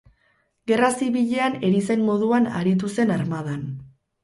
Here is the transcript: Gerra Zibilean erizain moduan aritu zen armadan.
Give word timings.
Gerra 0.71 0.89
Zibilean 1.01 1.59
erizain 1.69 2.03
moduan 2.09 2.51
aritu 2.63 2.93
zen 2.97 3.17
armadan. 3.21 3.65